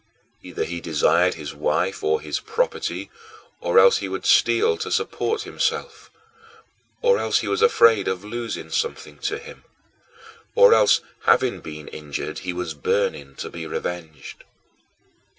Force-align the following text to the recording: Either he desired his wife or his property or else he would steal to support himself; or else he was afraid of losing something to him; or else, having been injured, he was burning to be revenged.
Either 0.41 0.63
he 0.63 0.81
desired 0.81 1.35
his 1.35 1.53
wife 1.53 2.03
or 2.03 2.19
his 2.21 2.39
property 2.39 3.11
or 3.59 3.77
else 3.77 3.97
he 3.97 4.07
would 4.09 4.25
steal 4.25 4.75
to 4.75 4.89
support 4.91 5.43
himself; 5.43 6.09
or 7.03 7.19
else 7.19 7.41
he 7.41 7.47
was 7.47 7.61
afraid 7.61 8.07
of 8.07 8.23
losing 8.23 8.71
something 8.71 9.19
to 9.19 9.37
him; 9.37 9.63
or 10.55 10.73
else, 10.73 11.01
having 11.25 11.59
been 11.61 11.87
injured, 11.89 12.39
he 12.39 12.51
was 12.51 12.73
burning 12.73 13.35
to 13.35 13.47
be 13.47 13.67
revenged. 13.67 14.43